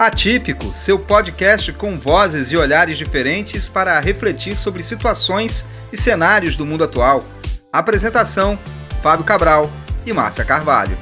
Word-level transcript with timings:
Atípico, 0.00 0.72
seu 0.74 0.96
podcast 0.96 1.72
com 1.72 1.98
vozes 1.98 2.52
e 2.52 2.56
olhares 2.56 2.96
diferentes 2.96 3.68
para 3.68 3.98
refletir 3.98 4.56
sobre 4.56 4.80
situações 4.80 5.66
e 5.92 5.96
cenários 5.96 6.54
do 6.54 6.64
mundo 6.64 6.84
atual. 6.84 7.24
Apresentação: 7.72 8.56
Fábio 9.02 9.24
Cabral 9.24 9.68
e 10.06 10.12
Márcia 10.12 10.44
Carvalho. 10.44 10.96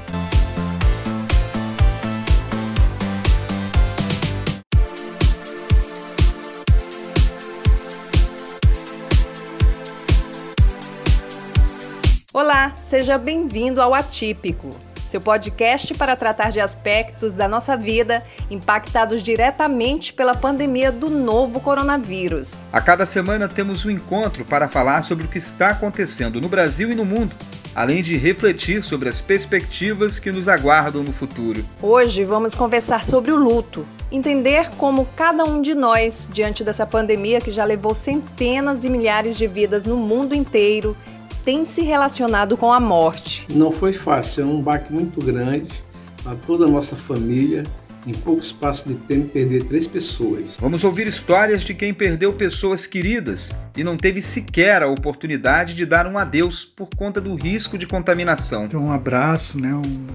Olá, 12.32 12.74
seja 12.80 13.19
bem-vindo 13.19 13.83
ao 13.83 13.92
Atípico, 13.92 14.74
seu 15.09 15.20
podcast 15.20 15.95
para 15.95 16.16
tratar 16.16 16.51
de 16.51 16.60
aspectos 16.60 17.34
da 17.34 17.48
nossa 17.48 17.77
vida 17.77 18.24
impactados 18.51 19.23
diretamente 19.23 20.12
pela 20.12 20.34
pandemia 20.34 20.91
do 20.91 21.09
novo 21.09 21.60
coronavírus. 21.60 22.64
A 22.73 22.80
cada 22.80 23.06
semana 23.06 23.48
temos 23.48 23.84
um 23.84 23.91
encontro 23.91 24.45
para 24.45 24.69
falar 24.69 25.02
sobre 25.02 25.27
o 25.27 25.28
que 25.28 25.38
está 25.38 25.69
acontecendo 25.69 26.41
no 26.41 26.48
Brasil 26.48 26.91
e 26.91 26.95
no 26.95 27.05
mundo, 27.05 27.34
além 27.74 28.02
de 28.02 28.16
refletir 28.16 28.83
sobre 28.83 29.09
as 29.09 29.20
perspectivas 29.20 30.19
que 30.19 30.33
nos 30.33 30.48
aguardam 30.48 31.02
no 31.02 31.12
futuro. 31.12 31.64
Hoje 31.83 32.25
vamos 32.25 32.55
conversar 32.55 33.05
sobre 33.05 33.30
o 33.30 33.36
luto, 33.36 33.86
entender 34.11 34.70
como 34.78 35.06
cada 35.14 35.45
um 35.45 35.61
de 35.61 35.75
nós, 35.75 36.27
diante 36.33 36.64
dessa 36.64 36.86
pandemia 36.86 37.41
que 37.41 37.52
já 37.52 37.64
levou 37.64 37.95
centenas 37.95 38.84
e 38.84 38.88
milhares 38.88 39.36
de 39.36 39.47
vidas 39.47 39.84
no 39.84 39.97
mundo 39.97 40.34
inteiro, 40.34 40.97
tem 41.46 41.64
se 41.64 41.82
relacionado 41.82 42.56
com 42.56 42.73
a 42.73 42.80
morte. 42.80 43.46
Não 43.55 43.70
foi 43.70 43.92
fácil, 43.92 44.42
é 44.42 44.46
um 44.46 44.60
baque 44.60 44.92
muito 44.92 45.25
grande 45.25 45.72
para 46.20 46.34
toda 46.34 46.64
a 46.64 46.69
nossa 46.69 46.97
família. 46.97 47.62
Em 48.05 48.12
pouco 48.12 48.41
espaço 48.41 48.89
de 48.89 48.94
tempo, 48.94 49.28
perder 49.28 49.64
três 49.64 49.86
pessoas. 49.86 50.56
Vamos 50.61 50.84
ouvir 50.84 51.08
histórias 51.08 51.62
de 51.62 51.74
quem 51.74 51.92
perdeu 51.92 52.33
pessoas 52.33 52.86
queridas 52.86 53.50
e 53.77 53.83
não 53.83 53.97
teve 53.97 54.22
sequer 54.22 54.83
a 54.83 54.89
oportunidade 54.89 55.74
de 55.74 55.84
dar 55.84 56.06
um 56.06 56.17
adeus 56.17 56.64
por 56.64 56.89
conta 56.97 57.20
do 57.20 57.34
risco 57.34 57.77
de 57.77 57.86
contaminação. 57.86 58.69
Um 58.74 58.92
abraço, 58.92 59.58
né? 59.58 59.74
Um 59.74 60.06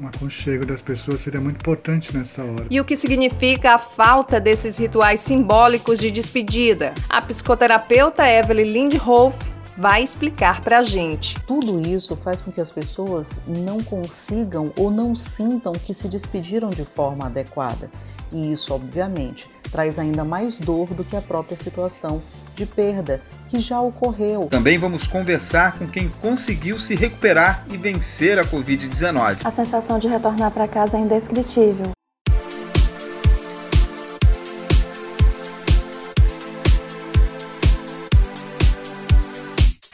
um 0.00 0.06
aconchego 0.06 0.64
das 0.64 0.80
pessoas 0.80 1.20
seria 1.20 1.40
muito 1.40 1.56
importante 1.56 2.16
nessa 2.16 2.44
hora. 2.44 2.66
E 2.70 2.80
o 2.80 2.84
que 2.84 2.94
significa 2.94 3.74
a 3.74 3.78
falta 3.78 4.38
desses 4.38 4.78
rituais 4.78 5.18
simbólicos 5.18 5.98
de 5.98 6.10
despedida? 6.10 6.94
A 7.08 7.20
psicoterapeuta 7.20 8.24
Evelyn 8.24 8.72
Lindhoff 8.72 9.38
vai 9.78 10.02
explicar 10.02 10.60
para 10.60 10.80
a 10.80 10.82
gente. 10.82 11.38
Tudo 11.46 11.78
isso 11.80 12.16
faz 12.16 12.40
com 12.40 12.50
que 12.50 12.60
as 12.60 12.72
pessoas 12.72 13.42
não 13.46 13.80
consigam 13.80 14.72
ou 14.76 14.90
não 14.90 15.14
sintam 15.14 15.72
que 15.72 15.94
se 15.94 16.08
despediram 16.08 16.70
de 16.70 16.84
forma 16.84 17.26
adequada. 17.26 17.88
E 18.32 18.50
isso, 18.52 18.74
obviamente, 18.74 19.48
traz 19.70 19.96
ainda 19.96 20.24
mais 20.24 20.58
dor 20.58 20.88
do 20.88 21.04
que 21.04 21.16
a 21.16 21.22
própria 21.22 21.56
situação 21.56 22.20
de 22.56 22.66
perda 22.66 23.22
que 23.46 23.60
já 23.60 23.80
ocorreu. 23.80 24.48
Também 24.50 24.76
vamos 24.78 25.06
conversar 25.06 25.78
com 25.78 25.86
quem 25.86 26.08
conseguiu 26.20 26.80
se 26.80 26.96
recuperar 26.96 27.64
e 27.70 27.76
vencer 27.76 28.36
a 28.36 28.42
Covid-19. 28.42 29.38
A 29.44 29.50
sensação 29.52 29.98
de 30.00 30.08
retornar 30.08 30.50
para 30.50 30.66
casa 30.66 30.96
é 30.96 31.00
indescritível. 31.00 31.97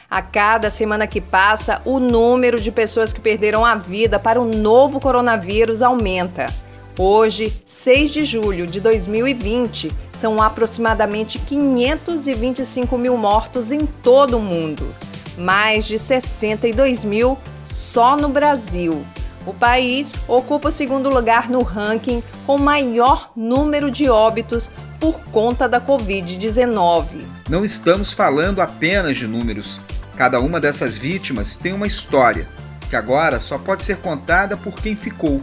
A 0.09 0.21
cada 0.21 0.69
semana 0.69 1.07
que 1.07 1.19
passa, 1.19 1.81
o 1.83 1.99
número 1.99 2.59
de 2.59 2.71
pessoas 2.71 3.11
que 3.11 3.19
perderam 3.19 3.65
a 3.65 3.75
vida 3.75 4.19
para 4.19 4.39
o 4.39 4.45
novo 4.45 4.99
coronavírus 4.99 5.81
aumenta. 5.81 6.45
Hoje, 6.97 7.51
6 7.65 8.11
de 8.11 8.23
julho 8.23 8.67
de 8.67 8.79
2020, 8.79 9.91
são 10.13 10.41
aproximadamente 10.41 11.39
525 11.39 12.97
mil 12.97 13.17
mortos 13.17 13.71
em 13.71 13.85
todo 13.85 14.37
o 14.37 14.41
mundo, 14.41 14.93
mais 15.37 15.85
de 15.85 15.97
62 15.97 17.03
mil 17.03 17.37
só 17.65 18.15
no 18.15 18.29
Brasil. 18.29 19.03
O 19.45 19.53
país 19.53 20.15
ocupa 20.27 20.69
o 20.69 20.71
segundo 20.71 21.09
lugar 21.09 21.49
no 21.49 21.63
ranking 21.63 22.23
com 22.45 22.57
maior 22.57 23.31
número 23.35 23.91
de 23.91 24.09
óbitos 24.09 24.71
por 24.99 25.19
conta 25.31 25.67
da 25.67 25.81
Covid-19. 25.81 27.05
Não 27.49 27.65
estamos 27.65 28.11
falando 28.11 28.61
apenas 28.61 29.17
de 29.17 29.27
números. 29.27 29.79
Cada 30.17 30.39
uma 30.39 30.61
dessas 30.61 30.97
vítimas 30.97 31.57
tem 31.57 31.73
uma 31.73 31.85
história, 31.85 32.47
que 32.89 32.95
agora 32.95 33.37
só 33.37 33.57
pode 33.57 33.83
ser 33.83 33.97
contada 33.97 34.55
por 34.55 34.75
quem 34.75 34.95
ficou. 34.95 35.41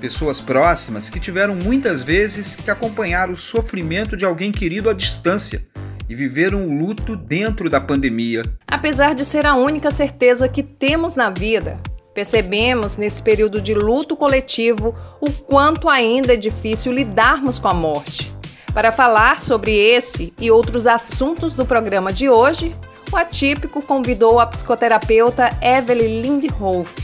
Pessoas 0.00 0.40
próximas 0.40 1.10
que 1.10 1.18
tiveram 1.18 1.56
muitas 1.56 2.04
vezes 2.04 2.54
que 2.54 2.70
acompanhar 2.70 3.30
o 3.30 3.36
sofrimento 3.36 4.16
de 4.16 4.24
alguém 4.24 4.52
querido 4.52 4.88
à 4.88 4.92
distância 4.92 5.66
e 6.08 6.14
viveram 6.14 6.66
o 6.66 6.72
luto 6.72 7.16
dentro 7.16 7.68
da 7.68 7.80
pandemia. 7.80 8.44
Apesar 8.68 9.12
de 9.12 9.24
ser 9.24 9.44
a 9.44 9.56
única 9.56 9.90
certeza 9.90 10.48
que 10.48 10.62
temos 10.62 11.16
na 11.16 11.28
vida, 11.28 11.80
percebemos 12.14 12.96
nesse 12.96 13.20
período 13.20 13.60
de 13.60 13.74
luto 13.74 14.16
coletivo 14.16 14.94
o 15.20 15.32
quanto 15.32 15.88
ainda 15.88 16.34
é 16.34 16.36
difícil 16.36 16.92
lidarmos 16.92 17.58
com 17.58 17.66
a 17.66 17.74
morte. 17.74 18.32
Para 18.72 18.92
falar 18.92 19.40
sobre 19.40 19.74
esse 19.74 20.32
e 20.38 20.48
outros 20.48 20.86
assuntos 20.86 21.54
do 21.54 21.66
programa 21.66 22.12
de 22.12 22.28
hoje, 22.28 22.72
o 23.12 23.16
Atípico 23.16 23.80
convidou 23.82 24.40
a 24.40 24.46
psicoterapeuta 24.46 25.50
Evelyn 25.62 26.22
Lindhoff. 26.22 26.94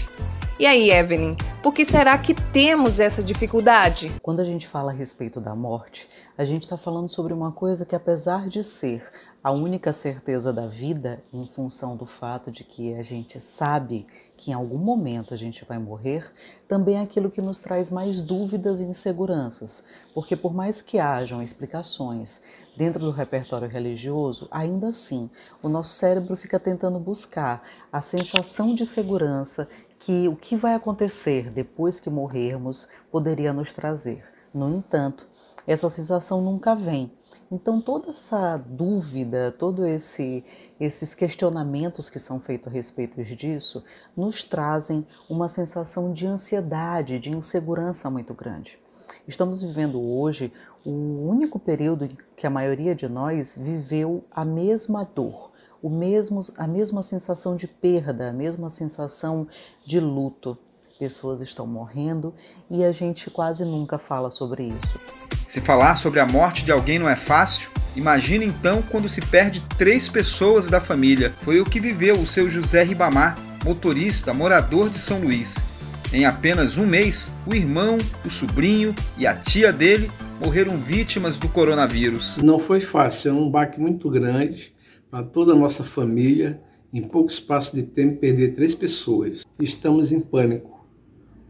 E 0.59 0.67
aí, 0.67 0.91
Evelyn, 0.91 1.37
por 1.63 1.73
que 1.73 1.85
será 1.85 2.17
que 2.19 2.35
temos 2.35 3.01
essa 3.01 3.23
dificuldade? 3.23 4.13
Quando 4.23 4.41
a 4.41 4.45
gente 4.45 4.67
fala 4.67 4.91
a 4.93 4.95
respeito 4.95 5.41
da 5.41 5.55
morte, 5.55 6.09
a 6.37 6.45
gente 6.45 6.63
está 6.63 6.77
falando 6.77 7.09
sobre 7.09 7.33
uma 7.33 7.53
coisa 7.53 7.87
que, 7.87 7.97
apesar 7.97 8.49
de 8.49 8.63
ser 8.63 9.05
a 9.43 9.51
única 9.51 9.93
certeza 9.93 10.53
da 10.53 10.67
vida, 10.67 11.23
em 11.33 11.47
função 11.47 11.97
do 11.97 12.07
fato 12.07 12.51
de 12.51 12.63
que 12.63 12.95
a 12.95 13.03
gente 13.03 13.41
sabe 13.41 14.07
que 14.37 14.51
em 14.51 14.55
algum 14.55 14.79
momento 14.79 15.35
a 15.35 15.37
gente 15.37 15.65
vai 15.65 15.79
morrer, 15.79 16.33
também 16.69 16.97
é 16.97 17.01
aquilo 17.01 17.31
que 17.31 17.43
nos 17.43 17.61
traz 17.61 17.91
mais 17.91 18.23
dúvidas 18.23 18.81
e 18.81 18.85
inseguranças, 18.85 19.85
porque 20.15 20.37
por 20.37 20.55
mais 20.55 20.81
que 20.81 20.99
hajam 20.99 21.43
explicações 21.43 22.43
dentro 22.77 23.01
do 23.01 23.11
repertório 23.11 23.69
religioso, 23.69 24.49
ainda 24.51 24.89
assim 24.89 25.31
o 25.63 25.69
nosso 25.69 25.91
cérebro 25.91 26.37
fica 26.37 26.59
tentando 26.59 26.99
buscar 26.99 27.63
a 27.93 28.01
sensação 28.01 28.75
de 28.75 28.87
segurança 28.87 29.69
que 29.99 30.27
o 30.29 30.35
que 30.37 30.57
vai 30.57 30.75
acontecer 30.75 31.51
depois 31.51 32.01
que 32.01 32.11
morrermos 32.11 32.89
poderia 33.11 33.53
nos 33.53 33.73
trazer. 33.73 34.25
No 34.53 34.69
entanto, 34.69 35.27
essa 35.67 35.89
sensação 35.89 36.43
nunca 36.43 36.75
vem. 36.75 37.13
Então 37.51 37.81
toda 37.81 38.11
essa 38.11 38.57
dúvida, 38.57 39.53
todos 39.53 39.87
esse, 39.87 40.45
esses 40.81 41.15
questionamentos 41.15 42.11
que 42.11 42.19
são 42.19 42.41
feitos 42.41 42.69
a 42.69 42.71
respeito 42.71 43.23
disso, 43.23 43.85
nos 44.17 44.43
trazem 44.43 45.07
uma 45.29 45.49
sensação 45.49 46.13
de 46.13 46.27
ansiedade, 46.27 47.19
de 47.19 47.31
insegurança 47.31 48.11
muito 48.11 48.35
grande. 48.35 48.82
Estamos 49.27 49.63
vivendo 49.63 50.01
hoje 50.01 50.53
o 50.85 50.91
único 50.91 51.59
período 51.59 52.05
em 52.05 52.17
que 52.37 52.47
a 52.47 52.51
maioria 52.51 52.93
de 52.93 53.09
nós 53.09 53.57
viveu 53.61 54.25
a 54.33 54.45
mesma 54.45 55.05
dor, 55.05 55.53
o 55.81 55.89
mesmo, 55.89 56.41
a 56.59 56.67
mesma 56.67 57.03
sensação 57.03 57.55
de 57.55 57.69
perda, 57.69 58.31
a 58.31 58.33
mesma 58.33 58.69
sensação 58.69 59.47
de 59.87 60.01
luto. 60.01 60.59
Pessoas 60.99 61.41
estão 61.41 61.67
morrendo 61.67 62.35
e 62.71 62.85
a 62.85 62.91
gente 62.91 63.31
quase 63.31 63.65
nunca 63.65 63.97
fala 63.97 64.29
sobre 64.29 64.65
isso. 64.65 64.99
Se 65.47 65.61
falar 65.61 65.97
sobre 65.97 66.19
a 66.19 66.27
morte 66.27 66.65
de 66.65 66.73
alguém 66.73 66.99
não 66.99 67.09
é 67.09 67.17
fácil, 67.17 67.71
imagine 67.95 68.47
então 68.47 68.83
quando 68.83 69.09
se 69.09 69.21
perde 69.21 69.63
três 69.79 70.09
pessoas 70.09 70.69
da 70.69 70.81
família. 70.81 71.35
Foi 71.43 71.61
o 71.61 71.65
que 71.65 71.81
viveu 71.81 72.17
o 72.17 72.27
seu 72.27 72.49
José 72.49 72.83
Ribamar, 72.83 73.37
motorista, 73.65 74.35
morador 74.35 74.89
de 74.89 74.99
São 74.99 75.21
Luís. 75.21 75.72
Em 76.15 76.27
apenas 76.27 76.77
um 76.77 76.85
mês, 76.85 77.33
o 77.47 77.55
irmão, 77.55 77.97
o 78.27 78.31
sobrinho 78.31 78.95
e 79.17 79.27
a 79.27 79.35
tia 79.35 79.73
dele 79.73 80.11
morreram 80.39 80.77
vítimas 80.77 81.39
do 81.39 81.49
coronavírus. 81.49 82.37
Não 82.37 82.59
foi 82.59 82.81
fácil, 82.81 83.31
é 83.31 83.33
um 83.33 83.51
baque 83.51 83.81
muito 83.81 84.11
grande 84.11 84.75
para 85.11 85.25
toda 85.25 85.55
a 85.55 85.57
nossa 85.57 85.83
família. 85.83 86.61
Em 86.93 87.01
pouco 87.01 87.31
espaço 87.31 87.75
de 87.75 87.85
tempo, 87.85 88.19
perder 88.19 88.53
três 88.53 88.75
pessoas. 88.75 89.47
Estamos 89.59 90.13
em 90.13 90.21
pânico, 90.21 90.87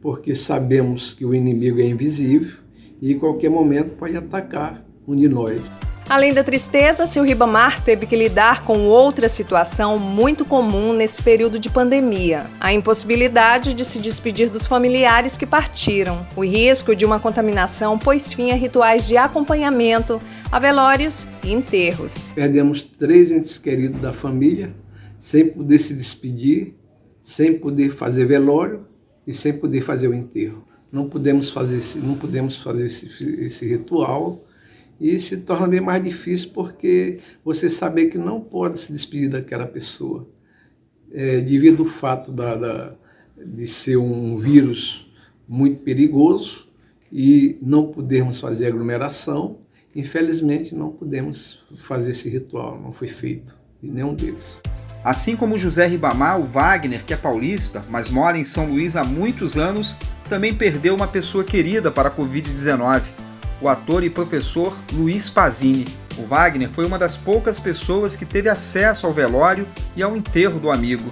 porque 0.00 0.32
sabemos 0.32 1.12
que 1.12 1.24
o 1.24 1.34
inimigo 1.34 1.80
é 1.80 1.86
invisível 1.88 2.58
e 3.00 3.12
em 3.12 3.18
qualquer 3.18 3.50
momento 3.50 3.96
pode 3.96 4.16
atacar 4.16 4.86
um 5.08 5.16
de 5.16 5.28
nós. 5.28 5.68
Além 6.12 6.34
da 6.34 6.44
tristeza, 6.44 7.06
seu 7.06 7.24
Ribamar 7.24 7.82
teve 7.82 8.04
que 8.04 8.14
lidar 8.14 8.66
com 8.66 8.80
outra 8.80 9.30
situação 9.30 9.98
muito 9.98 10.44
comum 10.44 10.92
nesse 10.92 11.22
período 11.22 11.58
de 11.58 11.70
pandemia: 11.70 12.44
a 12.60 12.70
impossibilidade 12.70 13.72
de 13.72 13.82
se 13.82 13.98
despedir 13.98 14.50
dos 14.50 14.66
familiares 14.66 15.38
que 15.38 15.46
partiram. 15.46 16.26
O 16.36 16.44
risco 16.44 16.94
de 16.94 17.06
uma 17.06 17.18
contaminação 17.18 17.98
pôs 17.98 18.30
fim 18.30 18.50
a 18.50 18.54
rituais 18.54 19.08
de 19.08 19.16
acompanhamento, 19.16 20.20
a 20.50 20.58
velórios 20.58 21.26
e 21.42 21.50
enterros. 21.50 22.30
Perdemos 22.34 22.84
três 22.84 23.32
entes 23.32 23.56
queridos 23.56 23.98
da 23.98 24.12
família, 24.12 24.70
sem 25.16 25.48
poder 25.48 25.78
se 25.78 25.94
despedir, 25.94 26.74
sem 27.22 27.58
poder 27.58 27.88
fazer 27.88 28.26
velório 28.26 28.86
e 29.26 29.32
sem 29.32 29.54
poder 29.54 29.80
fazer 29.80 30.08
o 30.08 30.14
enterro. 30.14 30.62
não 30.92 31.08
podemos 31.08 31.48
fazer 31.48 31.80
não 32.04 32.16
podemos 32.16 32.54
fazer 32.56 32.84
esse, 32.84 33.08
esse 33.40 33.66
ritual 33.66 34.44
e 35.00 35.18
se 35.18 35.38
torna 35.38 35.66
bem 35.66 35.80
mais 35.80 36.02
difícil 36.02 36.50
porque 36.54 37.18
você 37.44 37.68
saber 37.68 38.06
que 38.06 38.18
não 38.18 38.40
pode 38.40 38.78
se 38.78 38.92
despedir 38.92 39.28
daquela 39.30 39.66
pessoa 39.66 40.28
é, 41.12 41.40
devido 41.40 41.82
ao 41.82 41.88
fato 41.88 42.32
da, 42.32 42.54
da, 42.54 42.94
de 43.36 43.66
ser 43.66 43.96
um 43.96 44.36
vírus 44.36 45.12
muito 45.48 45.80
perigoso 45.82 46.68
e 47.12 47.58
não 47.60 47.88
podermos 47.88 48.40
fazer 48.40 48.66
aglomeração, 48.66 49.58
infelizmente 49.94 50.74
não 50.74 50.90
podemos 50.90 51.62
fazer 51.76 52.12
esse 52.12 52.28
ritual, 52.28 52.80
não 52.80 52.92
foi 52.92 53.08
feito 53.08 53.56
em 53.82 53.90
nenhum 53.90 54.14
deles. 54.14 54.62
Assim 55.04 55.34
como 55.34 55.58
José 55.58 55.86
Ribamar, 55.86 56.40
o 56.40 56.44
Wagner, 56.44 57.04
que 57.04 57.12
é 57.12 57.16
paulista, 57.16 57.82
mas 57.90 58.08
mora 58.08 58.38
em 58.38 58.44
São 58.44 58.66
Luís 58.66 58.94
há 58.94 59.02
muitos 59.02 59.58
anos, 59.58 59.96
também 60.28 60.54
perdeu 60.54 60.94
uma 60.94 61.08
pessoa 61.08 61.42
querida 61.42 61.90
para 61.90 62.08
a 62.08 62.16
Covid-19, 62.16 63.02
o 63.62 63.68
ator 63.68 64.02
e 64.02 64.10
professor 64.10 64.76
Luiz 64.92 65.30
Pazini. 65.30 65.86
O 66.18 66.26
Wagner 66.26 66.68
foi 66.68 66.84
uma 66.84 66.98
das 66.98 67.16
poucas 67.16 67.60
pessoas 67.60 68.16
que 68.16 68.26
teve 68.26 68.48
acesso 68.48 69.06
ao 69.06 69.14
velório 69.14 69.66
e 69.96 70.02
ao 70.02 70.16
enterro 70.16 70.58
do 70.58 70.70
amigo. 70.70 71.10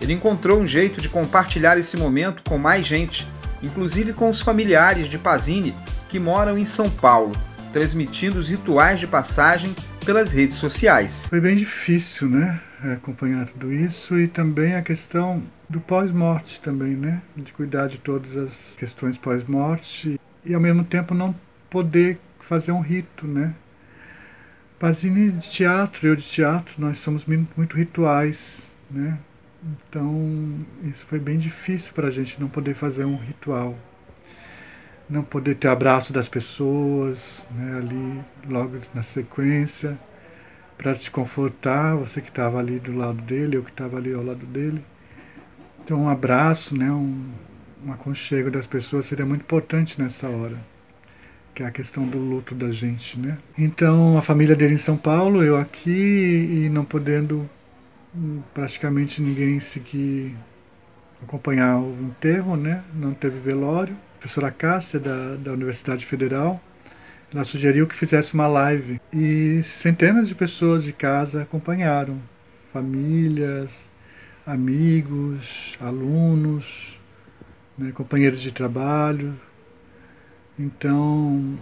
Ele 0.00 0.14
encontrou 0.14 0.58
um 0.58 0.66
jeito 0.66 1.00
de 1.00 1.08
compartilhar 1.08 1.78
esse 1.78 1.96
momento 1.96 2.42
com 2.48 2.56
mais 2.56 2.86
gente, 2.86 3.28
inclusive 3.62 4.14
com 4.14 4.30
os 4.30 4.40
familiares 4.40 5.06
de 5.06 5.18
Pazini, 5.18 5.76
que 6.08 6.18
moram 6.18 6.58
em 6.58 6.64
São 6.64 6.90
Paulo, 6.90 7.36
transmitindo 7.72 8.38
os 8.38 8.48
rituais 8.48 8.98
de 8.98 9.06
passagem 9.06 9.74
pelas 10.04 10.32
redes 10.32 10.56
sociais. 10.56 11.26
Foi 11.28 11.40
bem 11.40 11.54
difícil, 11.54 12.28
né? 12.28 12.58
Acompanhar 12.94 13.46
tudo 13.46 13.72
isso 13.72 14.18
e 14.18 14.26
também 14.26 14.74
a 14.74 14.82
questão 14.82 15.42
do 15.68 15.78
pós-morte 15.78 16.58
também, 16.58 16.96
né? 16.96 17.22
De 17.36 17.52
cuidar 17.52 17.86
de 17.86 17.98
todas 17.98 18.36
as 18.36 18.74
questões 18.76 19.16
pós-morte 19.16 20.18
e 20.44 20.54
ao 20.54 20.60
mesmo 20.60 20.82
tempo 20.82 21.14
não 21.14 21.32
poder 21.72 22.18
fazer 22.38 22.70
um 22.70 22.80
rito, 22.80 23.26
né? 23.26 23.54
Pazini 24.78 25.30
de 25.30 25.50
teatro, 25.50 26.06
eu 26.06 26.14
de 26.14 26.24
teatro, 26.24 26.74
nós 26.78 26.98
somos 26.98 27.24
muito 27.24 27.74
rituais, 27.74 28.70
né? 28.90 29.18
Então, 29.64 30.66
isso 30.84 31.06
foi 31.06 31.18
bem 31.18 31.38
difícil 31.38 31.94
para 31.94 32.08
a 32.08 32.10
gente 32.10 32.38
não 32.38 32.48
poder 32.48 32.74
fazer 32.74 33.06
um 33.06 33.16
ritual. 33.16 33.74
Não 35.08 35.22
poder 35.22 35.54
ter 35.54 35.68
abraço 35.68 36.12
das 36.12 36.28
pessoas, 36.28 37.46
né, 37.52 37.78
ali 37.78 38.20
logo 38.48 38.78
na 38.94 39.02
sequência, 39.02 39.98
para 40.76 40.94
te 40.94 41.10
confortar, 41.10 41.96
você 41.96 42.20
que 42.20 42.28
estava 42.28 42.58
ali 42.58 42.78
do 42.78 42.94
lado 42.94 43.22
dele, 43.22 43.56
eu 43.56 43.62
que 43.62 43.70
estava 43.70 43.96
ali 43.96 44.12
ao 44.12 44.22
lado 44.22 44.44
dele. 44.46 44.84
Então, 45.82 46.02
um 46.02 46.08
abraço, 46.08 46.76
né, 46.76 46.90
um, 46.90 47.30
um 47.86 47.92
aconchego 47.92 48.50
das 48.50 48.66
pessoas 48.66 49.06
seria 49.06 49.24
muito 49.24 49.42
importante 49.42 50.00
nessa 50.00 50.28
hora 50.28 50.71
que 51.54 51.62
é 51.62 51.66
a 51.66 51.70
questão 51.70 52.06
do 52.06 52.18
luto 52.18 52.54
da 52.54 52.70
gente, 52.70 53.18
né? 53.18 53.38
Então, 53.56 54.16
a 54.16 54.22
família 54.22 54.56
dele 54.56 54.74
em 54.74 54.78
São 54.78 54.96
Paulo, 54.96 55.42
eu 55.42 55.56
aqui 55.56 56.64
e 56.64 56.68
não 56.70 56.84
podendo 56.84 57.48
hum, 58.14 58.40
praticamente 58.54 59.20
ninguém 59.20 59.60
seguir 59.60 60.34
acompanhar 61.22 61.78
o 61.78 61.96
enterro, 62.02 62.56
né? 62.56 62.82
Não 62.94 63.12
teve 63.12 63.38
velório. 63.38 63.94
A 63.94 64.18
professora 64.18 64.50
Cássia 64.50 64.98
da, 64.98 65.36
da 65.36 65.52
Universidade 65.52 66.06
Federal, 66.06 66.60
ela 67.32 67.44
sugeriu 67.44 67.86
que 67.86 67.94
fizesse 67.94 68.34
uma 68.34 68.46
live 68.46 69.00
e 69.12 69.62
centenas 69.62 70.28
de 70.28 70.34
pessoas 70.34 70.84
de 70.84 70.92
casa 70.92 71.42
acompanharam, 71.42 72.20
famílias, 72.72 73.80
amigos, 74.46 75.76
alunos, 75.80 76.98
né, 77.76 77.92
companheiros 77.92 78.40
de 78.40 78.52
trabalho, 78.52 79.34
então, 80.58 81.58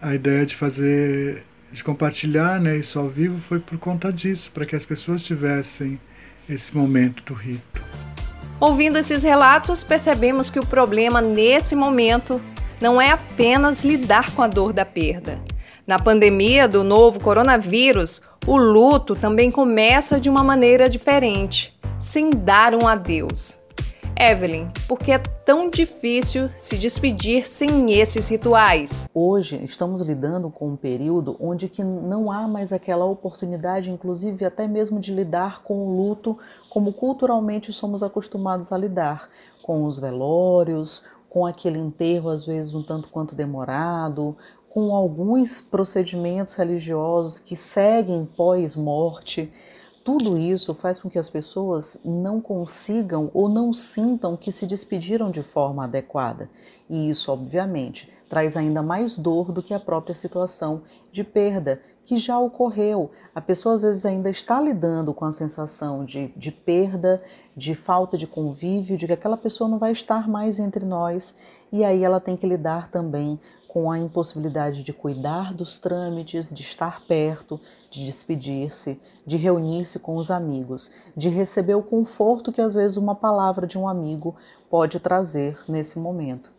a 0.00 0.14
ideia 0.14 0.46
de 0.46 0.56
fazer, 0.56 1.44
de 1.70 1.84
compartilhar 1.84 2.60
né, 2.60 2.76
isso 2.76 2.98
ao 2.98 3.08
vivo 3.08 3.38
foi 3.38 3.58
por 3.58 3.78
conta 3.78 4.12
disso, 4.12 4.50
para 4.52 4.64
que 4.64 4.74
as 4.74 4.86
pessoas 4.86 5.22
tivessem 5.22 6.00
esse 6.48 6.76
momento 6.76 7.22
do 7.24 7.34
rito. 7.34 7.82
Ouvindo 8.58 8.98
esses 8.98 9.22
relatos, 9.22 9.84
percebemos 9.84 10.50
que 10.50 10.58
o 10.58 10.66
problema 10.66 11.20
nesse 11.20 11.74
momento 11.74 12.40
não 12.80 13.00
é 13.00 13.10
apenas 13.10 13.84
lidar 13.84 14.30
com 14.32 14.42
a 14.42 14.46
dor 14.46 14.72
da 14.72 14.84
perda. 14.84 15.38
Na 15.86 15.98
pandemia 15.98 16.68
do 16.68 16.84
novo 16.84 17.20
coronavírus, 17.20 18.22
o 18.46 18.56
luto 18.56 19.14
também 19.14 19.50
começa 19.50 20.20
de 20.20 20.28
uma 20.28 20.42
maneira 20.42 20.88
diferente, 20.88 21.78
sem 21.98 22.30
dar 22.30 22.74
um 22.74 22.86
adeus. 22.86 23.59
Evelyn, 24.22 24.68
por 24.86 24.98
que 24.98 25.12
é 25.12 25.18
tão 25.18 25.70
difícil 25.70 26.50
se 26.50 26.76
despedir 26.76 27.48
sem 27.48 27.90
esses 27.98 28.28
rituais? 28.28 29.08
Hoje 29.14 29.64
estamos 29.64 30.02
lidando 30.02 30.50
com 30.50 30.68
um 30.68 30.76
período 30.76 31.38
onde 31.40 31.70
que 31.70 31.82
não 31.82 32.30
há 32.30 32.46
mais 32.46 32.70
aquela 32.70 33.06
oportunidade, 33.06 33.90
inclusive 33.90 34.44
até 34.44 34.68
mesmo 34.68 35.00
de 35.00 35.14
lidar 35.14 35.62
com 35.62 35.86
o 35.86 35.96
luto 35.96 36.36
como 36.68 36.92
culturalmente 36.92 37.72
somos 37.72 38.02
acostumados 38.02 38.72
a 38.72 38.76
lidar, 38.76 39.30
com 39.62 39.86
os 39.86 39.98
velórios, 39.98 41.04
com 41.26 41.46
aquele 41.46 41.78
enterro 41.78 42.28
às 42.28 42.44
vezes 42.44 42.74
um 42.74 42.82
tanto 42.82 43.08
quanto 43.08 43.34
demorado, 43.34 44.36
com 44.68 44.94
alguns 44.94 45.62
procedimentos 45.62 46.52
religiosos 46.52 47.38
que 47.38 47.56
seguem 47.56 48.26
pós-morte. 48.26 49.50
Tudo 50.02 50.38
isso 50.38 50.72
faz 50.72 50.98
com 50.98 51.10
que 51.10 51.18
as 51.18 51.28
pessoas 51.28 52.00
não 52.06 52.40
consigam 52.40 53.30
ou 53.34 53.50
não 53.50 53.72
sintam 53.74 54.34
que 54.34 54.50
se 54.50 54.66
despediram 54.66 55.30
de 55.30 55.42
forma 55.42 55.84
adequada. 55.84 56.48
E 56.88 57.10
isso, 57.10 57.30
obviamente, 57.30 58.10
traz 58.26 58.56
ainda 58.56 58.82
mais 58.82 59.14
dor 59.14 59.52
do 59.52 59.62
que 59.62 59.74
a 59.74 59.78
própria 59.78 60.14
situação 60.14 60.82
de 61.12 61.22
perda 61.22 61.82
que 62.02 62.16
já 62.16 62.38
ocorreu. 62.38 63.10
A 63.34 63.42
pessoa 63.42 63.74
às 63.74 63.82
vezes 63.82 64.06
ainda 64.06 64.30
está 64.30 64.58
lidando 64.58 65.12
com 65.12 65.26
a 65.26 65.32
sensação 65.32 66.02
de, 66.02 66.28
de 66.34 66.50
perda, 66.50 67.22
de 67.54 67.74
falta 67.74 68.16
de 68.16 68.26
convívio, 68.26 68.96
de 68.96 69.06
que 69.06 69.12
aquela 69.12 69.36
pessoa 69.36 69.68
não 69.68 69.78
vai 69.78 69.92
estar 69.92 70.26
mais 70.26 70.58
entre 70.58 70.86
nós, 70.86 71.36
e 71.70 71.84
aí 71.84 72.02
ela 72.02 72.18
tem 72.18 72.36
que 72.36 72.46
lidar 72.46 72.90
também 72.90 73.38
com 73.72 73.88
a 73.88 73.96
impossibilidade 73.96 74.82
de 74.82 74.92
cuidar 74.92 75.54
dos 75.54 75.78
trâmites, 75.78 76.52
de 76.52 76.60
estar 76.60 77.02
perto, 77.02 77.60
de 77.88 78.04
despedir-se, 78.04 79.00
de 79.24 79.36
reunir-se 79.36 80.00
com 80.00 80.16
os 80.16 80.28
amigos, 80.28 80.90
de 81.16 81.28
receber 81.28 81.76
o 81.76 81.82
conforto 81.82 82.50
que 82.50 82.60
às 82.60 82.74
vezes 82.74 82.96
uma 82.96 83.14
palavra 83.14 83.68
de 83.68 83.78
um 83.78 83.86
amigo 83.86 84.34
pode 84.68 84.98
trazer 84.98 85.56
nesse 85.68 86.00
momento. 86.00 86.50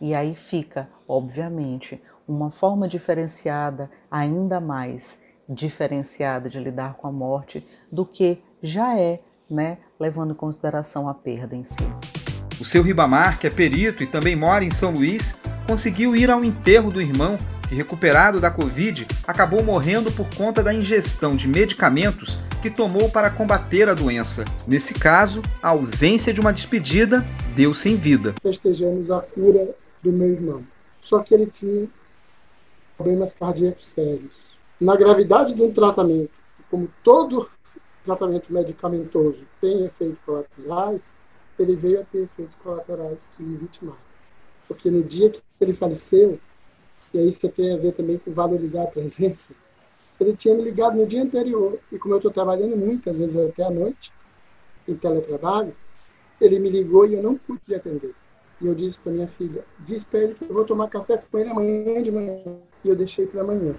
E 0.00 0.12
aí 0.12 0.34
fica, 0.34 0.88
obviamente, 1.06 2.02
uma 2.26 2.50
forma 2.50 2.88
diferenciada, 2.88 3.88
ainda 4.10 4.58
mais 4.58 5.22
diferenciada 5.48 6.48
de 6.48 6.58
lidar 6.58 6.94
com 6.94 7.06
a 7.06 7.12
morte 7.12 7.64
do 7.92 8.04
que 8.04 8.42
já 8.60 8.98
é, 8.98 9.20
né, 9.48 9.78
levando 10.00 10.32
em 10.32 10.36
consideração 10.36 11.08
a 11.08 11.14
perda 11.14 11.54
em 11.54 11.62
si. 11.62 11.86
O 12.60 12.64
seu 12.64 12.82
Ribamar, 12.82 13.38
que 13.38 13.46
é 13.46 13.50
perito 13.50 14.02
e 14.02 14.06
também 14.08 14.34
mora 14.34 14.64
em 14.64 14.70
São 14.70 14.90
Luís, 14.90 15.36
conseguiu 15.66 16.14
ir 16.14 16.30
ao 16.30 16.44
enterro 16.44 16.90
do 16.90 17.02
irmão, 17.02 17.36
que, 17.68 17.74
recuperado 17.74 18.40
da 18.40 18.50
Covid, 18.50 19.06
acabou 19.26 19.62
morrendo 19.62 20.12
por 20.12 20.28
conta 20.34 20.62
da 20.62 20.72
ingestão 20.72 21.34
de 21.34 21.48
medicamentos 21.48 22.38
que 22.62 22.70
tomou 22.70 23.10
para 23.10 23.30
combater 23.30 23.88
a 23.88 23.94
doença. 23.94 24.44
Nesse 24.66 24.94
caso, 24.94 25.42
a 25.62 25.70
ausência 25.70 26.32
de 26.32 26.40
uma 26.40 26.52
despedida 26.52 27.24
deu 27.54 27.74
sem 27.74 27.96
vida. 27.96 28.34
Festejamos 28.40 29.10
a 29.10 29.20
cura 29.20 29.74
do 30.02 30.12
meu 30.12 30.30
irmão. 30.30 30.62
Só 31.02 31.20
que 31.20 31.34
ele 31.34 31.46
tinha 31.46 31.88
problemas 32.96 33.32
cardíacos 33.32 33.88
sérios. 33.88 34.32
Na 34.80 34.96
gravidade 34.96 35.54
de 35.54 35.62
um 35.62 35.72
tratamento, 35.72 36.30
como 36.70 36.88
todo 37.02 37.48
tratamento 38.04 38.52
medicamentoso 38.52 39.38
tem 39.60 39.84
efeitos 39.84 40.18
colaterais, 40.24 41.02
ele 41.58 41.74
veio 41.74 42.00
a 42.00 42.04
ter 42.04 42.22
efeitos 42.22 42.54
colaterais 42.62 43.30
que 43.36 43.42
me 43.42 43.56
vitimaram. 43.56 44.05
Porque 44.68 44.90
no 44.90 45.02
dia 45.02 45.30
que 45.30 45.40
ele 45.60 45.72
faleceu, 45.72 46.38
e 47.12 47.18
aí 47.18 47.28
isso 47.28 47.48
tem 47.48 47.72
a 47.74 47.78
ver 47.78 47.92
também 47.92 48.18
com 48.18 48.32
valorizar 48.32 48.84
a 48.84 48.86
presença, 48.86 49.52
ele 50.18 50.34
tinha 50.34 50.54
me 50.54 50.62
ligado 50.62 50.96
no 50.96 51.06
dia 51.06 51.22
anterior, 51.22 51.78
e 51.92 51.98
como 51.98 52.14
eu 52.14 52.18
estou 52.18 52.30
trabalhando 52.30 52.76
muito, 52.76 53.08
às 53.10 53.18
vezes 53.18 53.36
até 53.36 53.64
à 53.64 53.70
noite, 53.70 54.12
em 54.88 54.94
teletrabalho, 54.94 55.74
ele 56.40 56.58
me 56.58 56.68
ligou 56.68 57.06
e 57.06 57.14
eu 57.14 57.22
não 57.22 57.36
pude 57.36 57.74
atender. 57.74 58.14
E 58.60 58.66
eu 58.66 58.74
disse 58.74 58.98
para 59.00 59.12
minha 59.12 59.28
filha, 59.28 59.64
diz 59.80 60.04
para 60.04 60.20
ele 60.20 60.34
que 60.34 60.44
eu 60.44 60.54
vou 60.54 60.64
tomar 60.64 60.88
café 60.88 61.18
com 61.18 61.38
ele 61.38 61.50
amanhã 61.50 62.02
de 62.02 62.10
manhã. 62.10 62.40
E 62.84 62.88
eu 62.88 62.96
deixei 62.96 63.26
para 63.26 63.42
amanhã. 63.42 63.74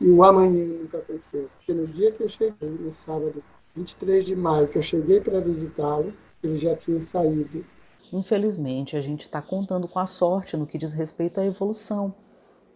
E 0.00 0.08
o 0.08 0.24
amanhã 0.24 0.64
nunca 0.64 0.98
aconteceu. 0.98 1.48
Porque 1.56 1.74
no 1.74 1.86
dia 1.86 2.12
que 2.12 2.22
eu 2.22 2.28
cheguei, 2.28 2.68
no 2.68 2.92
sábado 2.92 3.42
23 3.76 4.24
de 4.24 4.34
maio, 4.34 4.68
que 4.68 4.78
eu 4.78 4.82
cheguei 4.82 5.20
para 5.20 5.40
visitá-lo, 5.40 6.14
ele 6.42 6.56
já 6.56 6.74
tinha 6.76 7.00
saído 7.00 7.64
Infelizmente, 8.12 8.96
a 8.96 9.00
gente 9.00 9.22
está 9.22 9.40
contando 9.40 9.88
com 9.88 9.98
a 9.98 10.06
sorte 10.06 10.56
no 10.56 10.66
que 10.66 10.76
diz 10.76 10.92
respeito 10.92 11.40
à 11.40 11.44
evolução. 11.44 12.14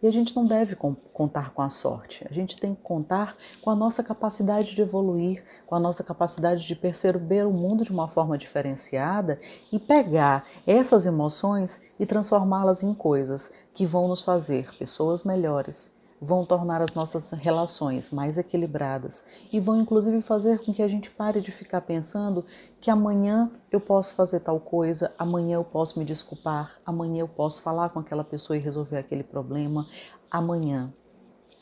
E 0.03 0.07
a 0.07 0.11
gente 0.11 0.37
não 0.37 0.47
deve 0.47 0.77
contar 0.77 1.55
com 1.55 1.63
a 1.63 1.71
sorte, 1.71 2.27
a 2.29 2.33
gente 2.33 2.59
tem 2.59 2.75
que 2.75 2.83
contar 2.83 3.35
com 3.63 3.71
a 3.71 3.75
nossa 3.75 4.03
capacidade 4.03 4.75
de 4.75 4.83
evoluir, 4.83 5.43
com 5.67 5.75
a 5.75 5.81
nossa 5.81 6.05
capacidade 6.05 6.67
de 6.67 6.77
perceber 6.77 7.47
o 7.47 7.53
mundo 7.53 7.83
de 7.83 7.91
uma 7.91 8.07
forma 8.07 8.37
diferenciada 8.37 9.41
e 9.73 9.79
pegar 9.79 10.47
essas 10.67 11.07
emoções 11.07 11.93
e 11.99 12.05
transformá-las 12.05 12.83
em 12.83 12.93
coisas 12.93 13.55
que 13.73 13.87
vão 13.87 14.07
nos 14.07 14.21
fazer 14.21 14.77
pessoas 14.77 15.25
melhores, 15.25 15.96
vão 16.21 16.45
tornar 16.45 16.81
as 16.81 16.95
nossas 16.95 17.31
relações 17.33 18.11
mais 18.11 18.39
equilibradas 18.39 19.27
e 19.53 19.61
vão 19.61 19.81
inclusive 19.81 20.21
fazer 20.21 20.61
com 20.61 20.73
que 20.73 20.83
a 20.83 20.89
gente 20.89 21.11
pare 21.11 21.41
de 21.41 21.53
ficar 21.53 21.83
pensando 21.83 22.45
que 22.81 22.91
amanhã 22.91 23.51
eu 23.71 23.81
posso 23.81 24.15
fazer 24.15 24.41
tal 24.41 24.59
coisa, 24.59 25.13
amanhã 25.19 25.57
eu 25.57 25.65
posso 25.65 25.99
me 25.99 26.05
desculpar, 26.05 26.81
amanhã 26.85 27.21
eu 27.21 27.29
posso 27.29 27.61
falar 27.61 27.91
com 27.91 27.99
aquela 27.99 28.25
pessoa 28.25 28.57
e 28.57 28.61
resolver 28.61 28.97
aquele 28.97 29.23
problema, 29.23 29.87
amanhã. 30.31 30.93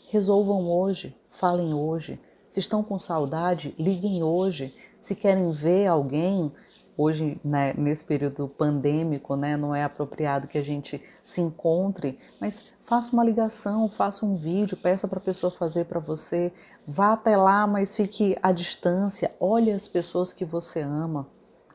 Resolvam 0.09 0.71
hoje, 0.71 1.17
falem 1.29 1.75
hoje. 1.75 2.21
Se 2.49 2.61
estão 2.61 2.83
com 2.83 2.99
saudade, 2.99 3.75
liguem 3.79 4.23
hoje. 4.23 4.75
Se 4.97 5.17
querem 5.17 5.51
ver 5.51 5.89
alguém, 5.89 6.53
hoje, 6.97 7.39
né, 7.45 7.75
nesse 7.77 8.05
período 8.05 8.49
pandêmico, 8.49 9.37
né, 9.37 9.57
não 9.57 9.75
é 9.75 9.85
apropriado 9.85 10.47
que 10.47 10.59
a 10.59 10.63
gente 10.63 11.01
se 11.23 11.41
encontre, 11.41 12.19
mas 12.41 12.67
faça 12.81 13.13
uma 13.13 13.25
ligação, 13.25 13.89
faça 13.89 14.25
um 14.25 14.37
vídeo, 14.37 14.77
peça 14.77 15.09
para 15.09 15.19
a 15.19 15.23
pessoa 15.23 15.51
fazer 15.51 15.87
para 15.87 16.01
você, 16.01 16.53
vá 16.87 17.13
até 17.13 17.37
lá, 17.37 17.67
mas 17.67 17.97
fique 17.97 18.37
à 18.43 18.53
distância, 18.53 19.33
olhe 19.41 19.73
as 19.73 19.89
pessoas 19.89 20.33
que 20.33 20.45
você 20.45 20.81
ama, 20.81 21.27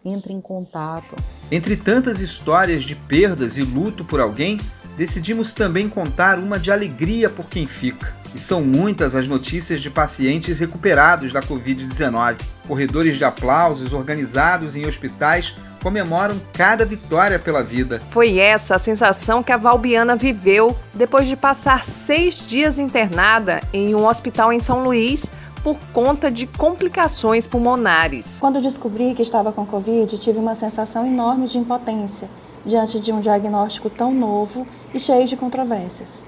entre 0.04 0.34
em 0.34 0.42
contato. 0.42 1.16
Entre 1.52 1.76
tantas 1.76 2.20
histórias 2.20 2.84
de 2.84 2.96
perdas 2.96 3.58
e 3.58 3.62
luto 3.62 4.06
por 4.06 4.20
alguém, 4.20 4.58
decidimos 4.96 5.54
também 5.54 5.90
contar 5.90 6.40
uma 6.40 6.60
de 6.60 6.72
alegria 6.72 7.30
por 7.30 7.50
quem 7.50 7.68
fica. 7.68 8.19
E 8.34 8.40
são 8.40 8.62
muitas 8.62 9.16
as 9.16 9.28
notícias 9.28 9.82
de 9.82 9.90
pacientes 9.90 10.60
recuperados 10.60 11.34
da 11.34 11.42
Covid-19. 11.42 12.38
Corredores 12.68 13.18
de 13.18 13.24
aplausos 13.24 13.94
organizados 13.94 14.76
em 14.76 14.86
hospitais 14.86 15.56
comemoram 15.82 16.40
cada 16.54 16.86
vitória 16.86 17.40
pela 17.40 17.64
vida. 17.64 18.02
Foi 18.10 18.38
essa 18.38 18.76
a 18.76 18.80
sensação 18.80 19.42
que 19.42 19.52
a 19.52 19.58
Valbiana 19.58 20.16
viveu 20.16 20.76
depois 20.94 21.28
de 21.28 21.36
passar 21.36 21.84
seis 21.84 22.36
dias 22.36 22.78
internada 22.80 23.62
em 23.74 23.96
um 23.96 24.06
hospital 24.06 24.52
em 24.54 24.60
São 24.60 24.84
Luís 24.84 25.32
por 25.64 25.78
conta 25.94 26.32
de 26.32 26.48
complicações 26.48 27.48
pulmonares. 27.48 28.40
Quando 28.40 28.62
descobri 28.62 29.14
que 29.14 29.22
estava 29.22 29.52
com 29.52 29.66
Covid, 29.66 30.18
tive 30.18 30.38
uma 30.38 30.56
sensação 30.56 31.06
enorme 31.06 31.48
de 31.48 31.58
impotência 31.58 32.30
diante 32.66 33.00
de 33.00 33.12
um 33.12 33.20
diagnóstico 33.20 33.90
tão 33.90 34.14
novo 34.14 34.68
e 34.94 35.00
cheio 35.00 35.28
de 35.28 35.36
controvérsias. 35.36 36.24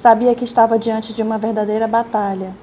Sabia 0.00 0.34
que 0.34 0.44
estava 0.44 0.78
diante 0.78 1.12
de 1.12 1.22
uma 1.22 1.36
verdadeira 1.36 1.86
batalha 1.86 2.54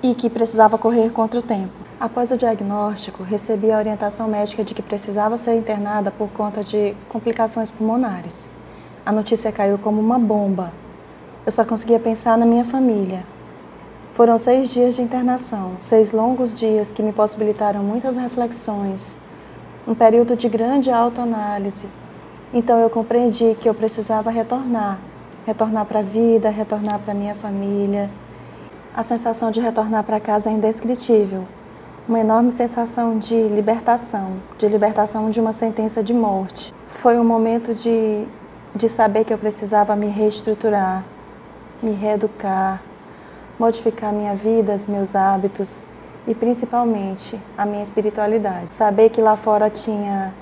e 0.00 0.14
que 0.14 0.30
precisava 0.30 0.78
correr 0.78 1.10
contra 1.10 1.40
o 1.40 1.42
tempo. 1.42 1.72
Após 1.98 2.30
o 2.30 2.36
diagnóstico, 2.36 3.24
recebi 3.24 3.72
a 3.72 3.76
orientação 3.76 4.28
médica 4.28 4.62
de 4.62 4.72
que 4.72 4.80
precisava 4.80 5.36
ser 5.36 5.56
internada 5.56 6.12
por 6.12 6.28
conta 6.28 6.62
de 6.62 6.94
complicações 7.08 7.72
pulmonares. 7.72 8.48
A 9.04 9.10
notícia 9.10 9.50
caiu 9.50 9.78
como 9.78 10.00
uma 10.00 10.16
bomba. 10.16 10.72
Eu 11.44 11.50
só 11.50 11.64
conseguia 11.64 11.98
pensar 11.98 12.38
na 12.38 12.46
minha 12.46 12.64
família. 12.64 13.24
Foram 14.12 14.38
seis 14.38 14.68
dias 14.68 14.94
de 14.94 15.02
internação, 15.02 15.72
seis 15.80 16.12
longos 16.12 16.54
dias 16.54 16.92
que 16.92 17.02
me 17.02 17.12
possibilitaram 17.12 17.82
muitas 17.82 18.16
reflexões, 18.16 19.18
um 19.88 19.94
período 19.96 20.36
de 20.36 20.48
grande 20.48 20.88
autoanálise. 20.88 21.88
Então 22.52 22.78
eu 22.78 22.88
compreendi 22.88 23.56
que 23.60 23.68
eu 23.68 23.74
precisava 23.74 24.30
retornar 24.30 25.00
retornar 25.46 25.84
para 25.84 26.00
a 26.00 26.02
vida, 26.02 26.48
retornar 26.48 26.98
para 26.98 27.14
minha 27.14 27.34
família. 27.34 28.10
A 28.96 29.02
sensação 29.02 29.50
de 29.50 29.60
retornar 29.60 30.04
para 30.04 30.20
casa 30.20 30.48
é 30.50 30.52
indescritível. 30.52 31.44
Uma 32.08 32.20
enorme 32.20 32.50
sensação 32.50 33.18
de 33.18 33.34
libertação, 33.34 34.32
de 34.58 34.68
libertação 34.68 35.30
de 35.30 35.40
uma 35.40 35.52
sentença 35.52 36.02
de 36.02 36.12
morte. 36.12 36.74
Foi 36.88 37.18
um 37.18 37.24
momento 37.24 37.74
de, 37.74 38.26
de 38.74 38.88
saber 38.88 39.24
que 39.24 39.32
eu 39.32 39.38
precisava 39.38 39.96
me 39.96 40.06
reestruturar, 40.06 41.02
me 41.82 41.92
reeducar, 41.92 42.82
modificar 43.58 44.12
minha 44.12 44.34
vida, 44.34 44.76
meus 44.86 45.14
hábitos 45.16 45.82
e 46.26 46.34
principalmente 46.34 47.40
a 47.56 47.64
minha 47.64 47.82
espiritualidade. 47.82 48.74
Saber 48.74 49.10
que 49.10 49.20
lá 49.20 49.36
fora 49.36 49.70
tinha 49.70 50.32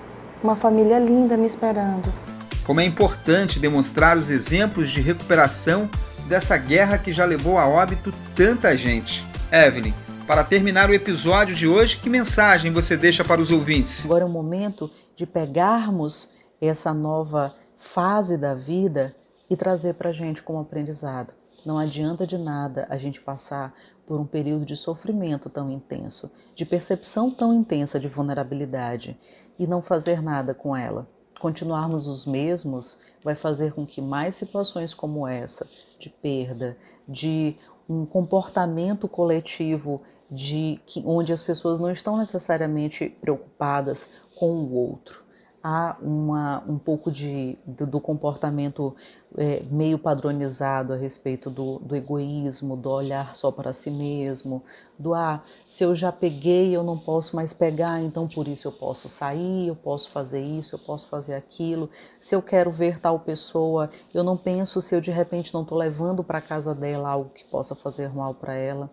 uma 0.42 0.56
família 0.56 0.98
linda 0.98 1.36
me 1.36 1.46
esperando 1.46 2.31
como 2.64 2.80
é 2.80 2.84
importante 2.84 3.58
demonstrar 3.58 4.16
os 4.16 4.30
exemplos 4.30 4.90
de 4.90 5.00
recuperação 5.00 5.90
dessa 6.28 6.56
guerra 6.56 6.98
que 6.98 7.12
já 7.12 7.24
levou 7.24 7.58
a 7.58 7.66
óbito 7.66 8.12
tanta 8.34 8.76
gente. 8.76 9.26
Evelyn, 9.50 9.92
para 10.26 10.44
terminar 10.44 10.88
o 10.88 10.94
episódio 10.94 11.54
de 11.54 11.66
hoje, 11.66 11.98
que 11.98 12.08
mensagem 12.08 12.72
você 12.72 12.96
deixa 12.96 13.24
para 13.24 13.40
os 13.40 13.50
ouvintes? 13.50 14.04
Agora 14.04 14.24
é 14.24 14.26
o 14.26 14.30
momento 14.30 14.90
de 15.16 15.26
pegarmos 15.26 16.34
essa 16.60 16.94
nova 16.94 17.54
fase 17.74 18.38
da 18.38 18.54
vida 18.54 19.14
e 19.50 19.56
trazer 19.56 19.94
para 19.94 20.10
a 20.10 20.12
gente 20.12 20.42
como 20.42 20.60
aprendizado. 20.60 21.34
Não 21.66 21.78
adianta 21.78 22.26
de 22.26 22.38
nada 22.38 22.86
a 22.88 22.96
gente 22.96 23.20
passar 23.20 23.74
por 24.06 24.18
um 24.20 24.26
período 24.26 24.64
de 24.64 24.76
sofrimento 24.76 25.50
tão 25.50 25.70
intenso, 25.70 26.30
de 26.54 26.64
percepção 26.64 27.30
tão 27.30 27.52
intensa 27.52 28.00
de 28.00 28.08
vulnerabilidade 28.08 29.18
e 29.58 29.66
não 29.66 29.82
fazer 29.82 30.22
nada 30.22 30.54
com 30.54 30.76
ela 30.76 31.08
continuarmos 31.42 32.06
os 32.06 32.24
mesmos 32.24 33.00
vai 33.24 33.34
fazer 33.34 33.72
com 33.72 33.84
que 33.84 34.00
mais 34.00 34.36
situações 34.36 34.94
como 34.94 35.26
essa, 35.26 35.68
de 35.98 36.08
perda, 36.08 36.76
de 37.08 37.56
um 37.88 38.06
comportamento 38.06 39.08
coletivo 39.08 40.00
de 40.30 40.78
que, 40.86 41.02
onde 41.04 41.32
as 41.32 41.42
pessoas 41.42 41.80
não 41.80 41.90
estão 41.90 42.16
necessariamente 42.16 43.08
preocupadas 43.20 44.20
com 44.36 44.52
o 44.52 44.72
outro, 44.72 45.21
há 45.62 45.96
uma, 46.02 46.64
um 46.66 46.76
pouco 46.76 47.10
de, 47.10 47.56
do, 47.64 47.86
do 47.86 48.00
comportamento 48.00 48.94
é, 49.36 49.62
meio 49.70 49.98
padronizado 49.98 50.92
a 50.92 50.96
respeito 50.96 51.48
do, 51.48 51.78
do, 51.78 51.94
egoísmo, 51.94 52.76
do 52.76 52.90
olhar 52.90 53.34
só 53.36 53.50
para 53.52 53.72
si 53.72 53.90
mesmo, 53.90 54.62
do 54.98 55.14
ah, 55.14 55.40
se 55.68 55.84
eu 55.84 55.94
já 55.94 56.10
peguei, 56.10 56.74
eu 56.74 56.82
não 56.82 56.98
posso 56.98 57.36
mais 57.36 57.54
pegar, 57.54 58.00
então 58.00 58.26
por 58.26 58.48
isso 58.48 58.66
eu 58.66 58.72
posso 58.72 59.08
sair, 59.08 59.68
eu 59.68 59.76
posso 59.76 60.10
fazer 60.10 60.42
isso, 60.42 60.74
eu 60.74 60.78
posso 60.80 61.06
fazer 61.06 61.34
aquilo. 61.34 61.88
Se 62.20 62.34
eu 62.34 62.42
quero 62.42 62.70
ver 62.70 62.98
tal 62.98 63.20
pessoa, 63.20 63.88
eu 64.12 64.24
não 64.24 64.36
penso 64.36 64.80
se 64.80 64.94
eu 64.94 65.00
de 65.00 65.10
repente 65.10 65.54
não 65.54 65.62
estou 65.62 65.78
levando 65.78 66.24
para 66.24 66.40
casa 66.40 66.74
dela 66.74 67.08
algo 67.08 67.30
que 67.30 67.44
possa 67.44 67.74
fazer 67.74 68.12
mal 68.12 68.34
para 68.34 68.54
ela. 68.54 68.90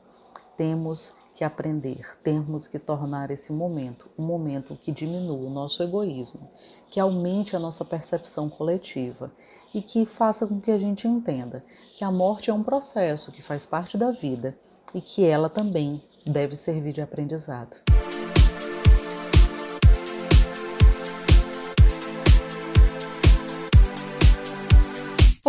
Temos 0.56 1.18
que 1.40 1.44
aprender, 1.46 2.18
temos 2.22 2.68
que 2.68 2.78
tornar 2.78 3.32
esse 3.32 3.54
momento 3.54 4.10
um 4.20 4.26
momento 4.26 4.76
que 4.76 4.92
diminua 4.92 5.38
o 5.38 5.50
nosso 5.50 5.82
egoísmo, 5.82 6.52
que 6.90 7.00
aumente 7.00 7.56
a 7.56 7.60
nossa 7.60 7.86
percepção 7.86 8.50
coletiva 8.50 9.32
e 9.74 9.82
que 9.82 10.06
faça 10.06 10.46
com 10.46 10.60
que 10.60 10.70
a 10.70 10.78
gente 10.78 11.08
entenda 11.08 11.64
que 11.96 12.04
a 12.04 12.12
morte 12.12 12.50
é 12.50 12.54
um 12.54 12.62
processo 12.62 13.32
que 13.32 13.42
faz 13.42 13.66
parte 13.66 13.98
da 13.98 14.12
vida 14.12 14.60
e 14.94 15.00
que 15.00 15.24
ela 15.24 15.50
também 15.50 16.04
deve 16.28 16.58
servir 16.58 16.92
de 16.92 17.02
aprendizado. 17.02 17.78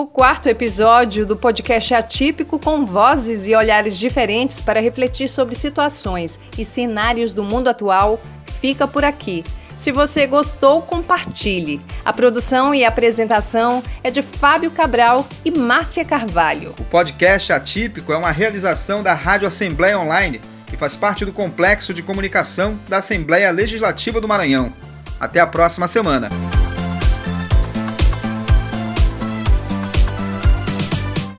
O 0.00 0.06
quarto 0.06 0.48
episódio 0.48 1.26
do 1.26 1.36
podcast 1.36 1.92
atípico 1.92 2.58
com 2.58 2.86
vozes 2.86 3.46
e 3.46 3.54
olhares 3.54 3.98
diferentes 3.98 4.58
para 4.58 4.80
refletir 4.80 5.28
sobre 5.28 5.54
situações 5.54 6.40
e 6.56 6.64
cenários 6.64 7.34
do 7.34 7.44
mundo 7.44 7.68
atual 7.68 8.18
fica 8.62 8.88
por 8.88 9.04
aqui. 9.04 9.44
Se 9.76 9.92
você 9.92 10.26
gostou, 10.26 10.80
compartilhe. 10.80 11.82
A 12.02 12.14
produção 12.14 12.74
e 12.74 12.82
apresentação 12.82 13.84
é 14.02 14.10
de 14.10 14.22
Fábio 14.22 14.70
Cabral 14.70 15.28
e 15.44 15.50
Márcia 15.50 16.02
Carvalho. 16.02 16.74
O 16.78 16.84
podcast 16.84 17.52
Atípico 17.52 18.10
é 18.10 18.16
uma 18.16 18.30
realização 18.30 19.02
da 19.02 19.12
Rádio 19.12 19.48
Assembleia 19.48 19.98
Online, 19.98 20.40
que 20.66 20.78
faz 20.78 20.96
parte 20.96 21.26
do 21.26 21.32
complexo 21.32 21.92
de 21.92 22.02
comunicação 22.02 22.78
da 22.88 22.96
Assembleia 22.96 23.50
Legislativa 23.50 24.18
do 24.18 24.26
Maranhão. 24.26 24.72
Até 25.20 25.40
a 25.40 25.46
próxima 25.46 25.86
semana. 25.86 26.30